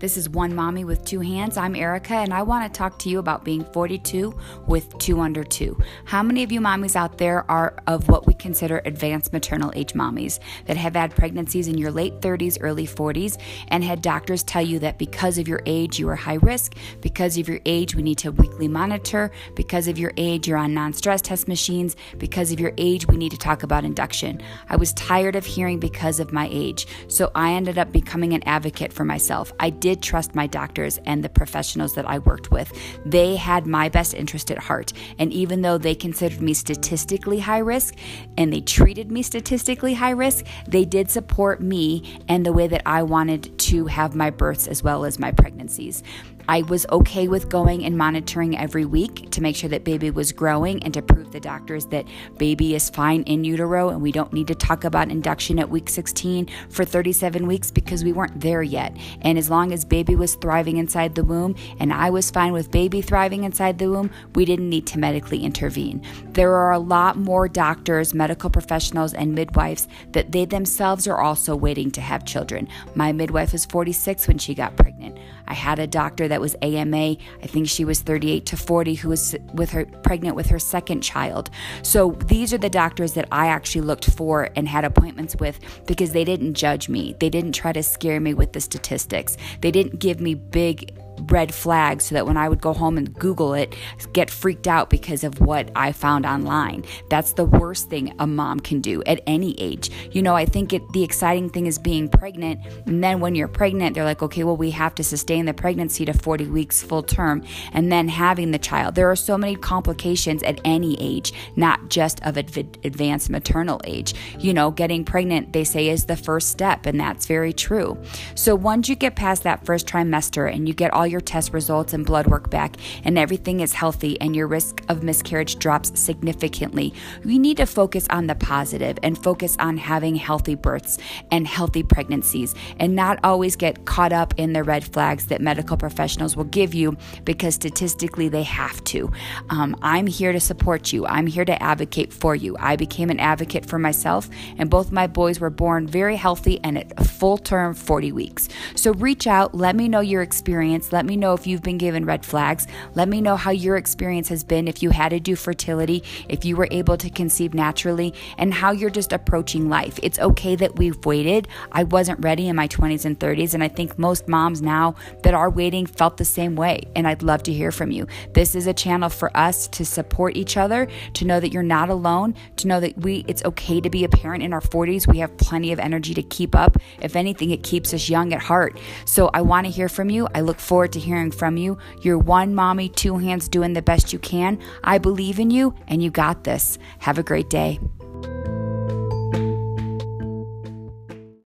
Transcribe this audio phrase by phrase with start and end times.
[0.00, 1.54] This is One Mommy with Two Hands.
[1.58, 4.34] I'm Erica, and I want to talk to you about being 42
[4.66, 5.78] with two under two.
[6.06, 9.92] How many of you mommies out there are of what we consider advanced maternal age
[9.92, 13.38] mommies that have had pregnancies in your late 30s, early 40s,
[13.68, 17.36] and had doctors tell you that because of your age, you are high risk, because
[17.36, 20.94] of your age, we need to weekly monitor, because of your age, you're on non
[20.94, 24.40] stress test machines, because of your age, we need to talk about induction.
[24.70, 28.42] I was tired of hearing because of my age, so I ended up becoming an
[28.44, 29.52] advocate for myself.
[29.60, 32.72] I did did trust my doctors and the professionals that I worked with.
[33.04, 34.92] They had my best interest at heart.
[35.18, 37.96] And even though they considered me statistically high risk
[38.38, 42.82] and they treated me statistically high risk, they did support me and the way that
[42.86, 46.04] I wanted to have my births as well as my pregnancies.
[46.50, 50.32] I was okay with going and monitoring every week to make sure that baby was
[50.32, 52.06] growing and to prove the doctors that
[52.38, 55.88] baby is fine in utero and we don't need to talk about induction at week
[55.88, 58.96] 16 for 37 weeks because we weren't there yet.
[59.20, 62.72] And as long as baby was thriving inside the womb and I was fine with
[62.72, 66.02] baby thriving inside the womb, we didn't need to medically intervene.
[66.32, 71.54] There are a lot more doctors, medical professionals, and midwives that they themselves are also
[71.54, 72.66] waiting to have children.
[72.96, 75.16] My midwife was 46 when she got pregnant.
[75.46, 76.96] I had a doctor that was AMA.
[77.42, 81.00] I think she was 38 to 40 who was with her pregnant with her second
[81.02, 81.50] child.
[81.82, 86.12] So these are the doctors that I actually looked for and had appointments with because
[86.12, 87.16] they didn't judge me.
[87.18, 89.36] They didn't try to scare me with the statistics.
[89.60, 90.96] They didn't give me big
[91.28, 93.74] red flags so that when I would go home and Google it,
[94.12, 96.84] get freaked out because of what I found online.
[97.08, 99.90] That's the worst thing a mom can do at any age.
[100.12, 102.60] You know, I think it, the exciting thing is being pregnant.
[102.86, 106.04] And then when you're pregnant, they're like, okay, well, we have to sustain the pregnancy
[106.04, 108.94] to 40 weeks full term and then having the child.
[108.94, 114.14] There are so many complications at any age, not just of adv- advanced maternal age.
[114.38, 117.98] You know, getting pregnant, they say, is the first step, and that's very true.
[118.34, 121.92] So once you get past that first trimester and you get all your test results
[121.92, 126.94] and blood work back and everything is healthy and your risk of miscarriage drops significantly,
[127.24, 130.98] we need to focus on the positive and focus on having healthy births
[131.30, 135.76] and healthy pregnancies and not always get caught up in the red flags that medical
[135.76, 139.10] professionals will give you because statistically they have to.
[139.50, 142.56] Um, I'm here to support you, I'm here to advocate for you.
[142.58, 146.78] I became an advocate for myself, and both my boys were born very healthy and
[146.78, 148.48] at full term 40 weeks.
[148.74, 150.92] So reach out, let me know your experience.
[150.92, 152.66] Let let me know if you've been given red flags.
[152.94, 156.44] Let me know how your experience has been, if you had to do fertility, if
[156.44, 159.98] you were able to conceive naturally, and how you're just approaching life.
[160.02, 161.48] It's okay that we've waited.
[161.72, 165.32] I wasn't ready in my 20s and 30s, and I think most moms now that
[165.32, 166.82] are waiting felt the same way.
[166.94, 168.06] And I'd love to hear from you.
[168.34, 171.88] This is a channel for us to support each other, to know that you're not
[171.88, 175.06] alone, to know that we it's okay to be a parent in our 40s.
[175.06, 176.76] We have plenty of energy to keep up.
[177.00, 178.78] If anything, it keeps us young at heart.
[179.06, 180.28] So I want to hear from you.
[180.34, 181.78] I look forward forward to hearing from you.
[182.02, 184.58] You're one mommy, two hands doing the best you can.
[184.84, 186.78] I believe in you, and you got this.
[186.98, 187.78] Have a great day.